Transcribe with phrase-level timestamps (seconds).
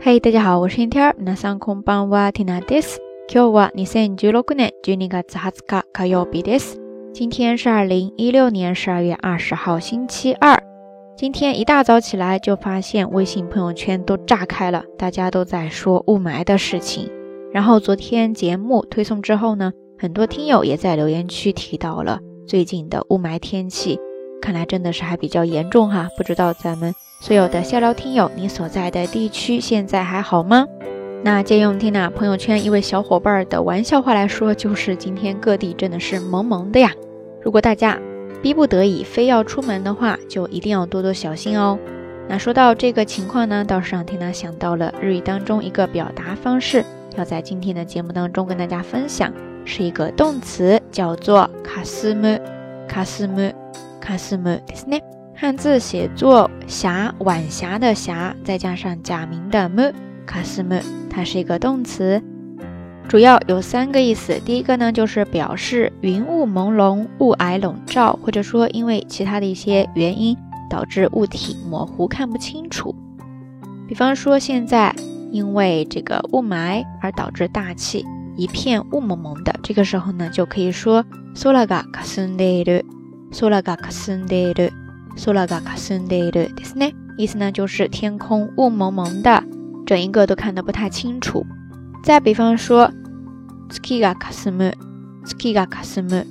[0.00, 1.12] 嗨，大家好，我是天儿。
[1.18, 2.98] 皆さんこんばんは、天です。
[3.28, 6.76] 今日は二千十六年十二月二十日火曜日です。
[7.12, 10.62] 今天是二零一六年十二月二十号星期二。
[11.16, 17.10] 今天一大早起来就发现微信朋友圈都炸开了，大家都在说雾霾的事情。
[17.52, 23.98] 然后昨天节目推送之后呢，很多听友也在留言区提到了最近的雾霾天气。
[24.40, 30.66] 看来真的是还比较严重哈，不知道咱们所有的下聊听友，你所在的地区现在还好吗？
[31.24, 36.92] 那借用 n 娜朋友圈一位小伙伴的玩笑话来说，就是今天各地真的是萌萌的呀。
[37.42, 37.98] 如果大家
[38.40, 41.76] 逼不得已非要出门的话，就一定要多多小心哦。
[42.28, 46.84] 那说到这个情况呢，倒是让 n 娜想到了日语当中一个表达方式，
[47.16, 49.32] 要在今天的节目当中跟大家分享，
[49.64, 52.38] 是一个动词叫做卡斯姆，
[52.86, 53.52] 卡斯姆。
[54.00, 55.02] 卡斯姆对不对？
[55.34, 59.92] 汉字写作霞，晚霞的霞，再加上假名的穆，
[60.26, 62.20] 卡斯姆，它是一个动词，
[63.06, 64.40] 主要有三个意思。
[64.44, 70.36] 第一个呢，就是表示云雾朦胧、雾霭笼罩，或者说因为其他的一些原因
[70.68, 72.92] 导致物体模糊看不清楚。
[73.86, 74.94] 比方说现在
[75.30, 78.04] 因为这个雾霾而导致大气
[78.36, 81.04] 一片雾蒙蒙的，这个时候呢就可以说
[81.36, 82.97] solaraga k s u n d e r e
[83.30, 84.72] 空が霞んでいる。
[85.24, 86.94] 空が霞んでいるですね。
[87.18, 89.42] 意思呢就是天空雾蒙蒙的，
[89.86, 91.44] 整一个都看得不太清楚。
[92.02, 92.90] 再比方说，
[93.88, 94.72] 月が霞む、
[95.24, 96.26] 月が霞む、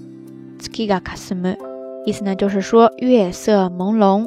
[0.59, 1.57] 月が霞む，
[2.05, 4.25] 意思呢就是说月色朦胧。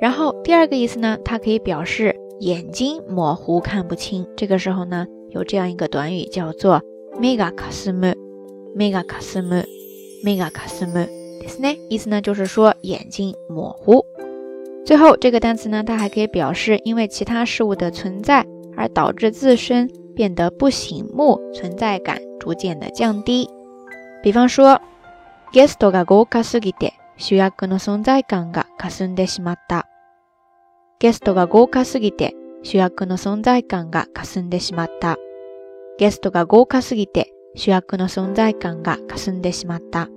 [0.00, 4.26] 然后第二个意思呢，它可以表示眼睛模糊看不清。
[4.36, 6.82] 这个时候呢，有这样一个短语叫做
[7.20, 8.14] “米嘎卡斯木”，
[8.74, 9.62] 米嘎卡斯木，
[10.24, 11.23] 米嘎卡斯木。
[11.60, 14.04] 呢，意思呢就是说眼睛模糊。
[14.84, 18.44] 最后这个单词呢，它还可以表示因为其他事物的存在
[18.76, 23.48] 而导致自身变得不醒目，存在感逐渐的降低。
[24.22, 24.80] 比方说，
[25.52, 29.84] ゲストが豪華すぎて主役の存在感が霞んでしまった。
[31.00, 35.16] ゲストが豪華すぎて主役の存在感が霞んでしまった。
[35.98, 40.08] ゲストが豪華すぎて主役の存在感が霞んでしまった。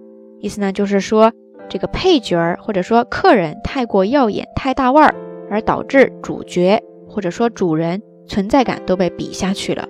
[0.42, 1.32] 意思呢，就是说
[1.70, 5.16] 这个配角儿或者说客人太过耀眼、太大腕儿，
[5.50, 9.88] 而导致主角或者说主人存在感都被比下去了。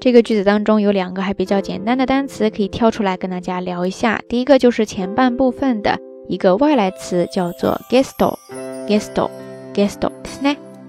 [0.00, 4.20] 这个句子当中有两个还比较简单的单词可以挑出来跟大家聊一下。
[4.28, 5.98] 第一个就是前半部分的
[6.28, 10.12] 一个外来词，叫做 guesto，guesto，guesto，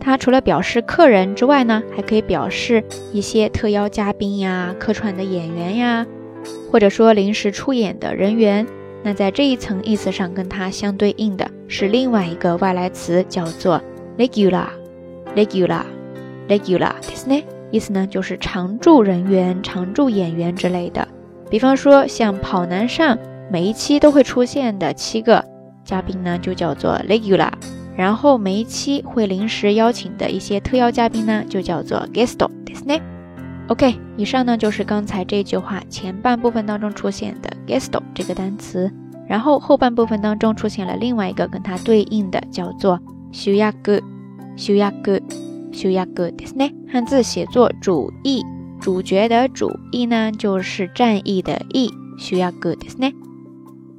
[0.02, 6.06] 它除了表示客人之外呢，还可以表示一些特邀嘉宾呀、客串的演员呀。
[6.72, 8.66] 或者说临时出演的人员，
[9.04, 13.82] 那在这一层意思上跟它相对应的是另外一个外来词，叫做
[14.18, 16.92] regular，regular，regular，
[17.72, 21.08] 意思呢，就是常驻人员、常驻演员之类的。
[21.50, 23.18] 比方说像跑男上
[23.52, 25.44] 每一期都会出现的七个
[25.84, 27.52] 嘉宾呢，就叫做 regular，
[27.96, 33.02] 然后每一期会临时邀请的一些特邀嘉宾呢，就叫做 guest，对不 y
[33.68, 38.92] OK，以上呢就是刚才这句话前半部分当中出现的 “gesto” 这个单词，
[39.28, 43.00] 然后后半部分当中出现了另外一个跟它对应的，叫做
[43.32, 46.72] “shu yagu”，shu yagu，shu yagu，对不对？
[46.92, 48.44] 汉字写作“主义，
[48.80, 51.90] 主角的“主”义呢，就是战役的“役
[52.20, 53.16] ”，shu yagu，对不对？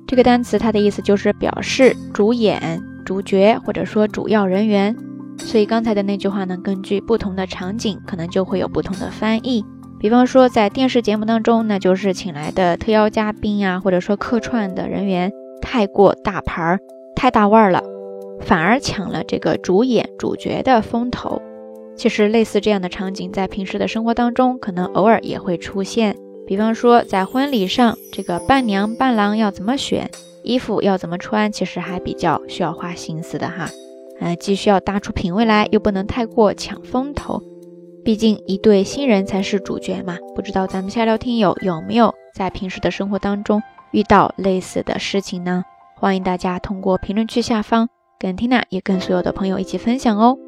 [0.07, 4.95] 这个单词它的意思就是表示主演、主角或者说主要人员。
[5.39, 9.65] 所以刚才的那句话呢，根据不同的场景，可能就会有不同的翻译。
[9.99, 15.31] 比方说，在电视节目当中，那就是请来的特邀嘉宾啊，或者说客串的人员
[15.61, 16.79] 太过大牌儿、
[17.15, 17.83] 太大腕儿了，
[18.41, 21.41] 反而抢了这个主演主角的风头。
[21.97, 26.15] 其实类似这样的场景，在平时的生活当中，可能偶尔也会出现。
[26.47, 30.11] 比方说，在婚礼上，这个伴娘、伴郎要怎么选，
[30.45, 33.69] 衣服要怎么穿，其实还比较需要花心思的哈。
[34.21, 37.43] 呃，既需要搭出品味来，又不能太过抢风头，
[38.05, 40.19] 毕竟一对新人才是主角嘛。
[40.35, 45.65] 不知道咱们下聊听友有没有在平时的生活当中遇到类似的事情呢？
[45.97, 50.39] 欢迎大家通过评论区下方跟缇娜也跟所有的朋友一起分享哦。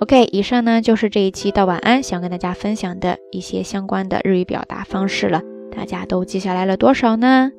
[0.00, 5.40] OK，以上呢就是这一期到晚安想跟大家分享的一些相关的日语表达方式了，
[5.74, 7.50] 大家都记下来了多少呢？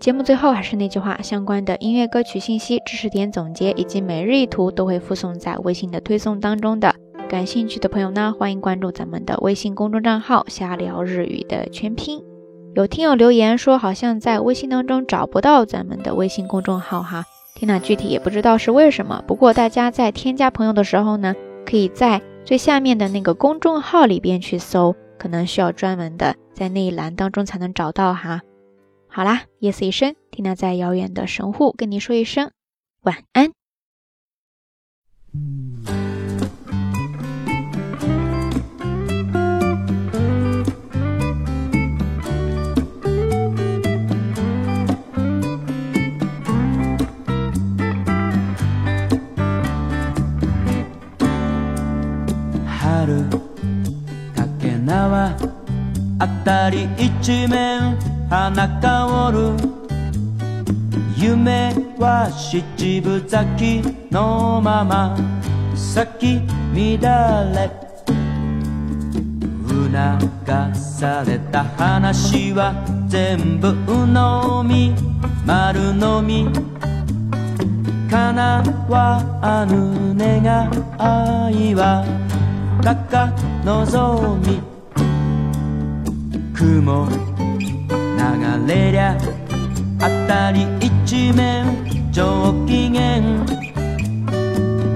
[0.00, 6.94] 节目最后还是那句话，相关的音乐歌曲信息、知识点总结以及每日一图都会附送在微信的推送当中的。
[7.28, 12.22] 感兴趣的朋友呢，欢迎关注咱们的微信公众账号“瞎聊日语”的全拼。
[12.74, 17.24] 有听友留言说，好像在微信当中找不到咱们的微信公众号哈。
[17.54, 19.22] 天呐，具体也不知道是为什么。
[19.26, 28.42] 不过大家在添加朋友的时候呢，可以在最下面的那个公众号里边去搜，可能需要专门的在那一栏当中才能找到哈。
[29.14, 32.50] 好啦，夜色已深，听当在遥远的神户跟您说一声
[33.02, 33.52] 晚安。
[58.30, 58.50] 花
[58.80, 59.52] 香る
[61.16, 65.16] 夢は七分咲きのまま
[65.74, 66.36] 咲き
[66.74, 67.70] 乱れ
[69.66, 72.74] 促された話は
[73.08, 74.94] 全部鵜呑み
[75.46, 76.48] 丸呑み
[78.10, 80.44] 叶わぬ願
[81.52, 82.04] いは
[82.82, 83.32] 高
[83.64, 84.60] 望み
[86.54, 87.33] 雲
[88.36, 89.16] 流れりゃ
[90.00, 91.64] あたり一面
[92.10, 93.22] 上機嫌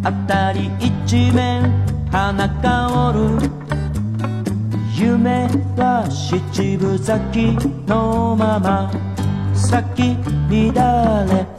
[0.07, 0.71] あたり
[1.07, 1.63] 一面
[2.13, 3.51] 花香る
[4.95, 5.49] 夢
[5.79, 7.39] は七分咲き
[7.89, 8.93] のまま
[9.55, 10.03] 咲き
[10.75, 11.54] 乱れ